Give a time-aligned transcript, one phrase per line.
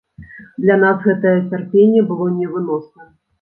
[0.63, 3.15] Для нас гэтае цярпенне было невыносным.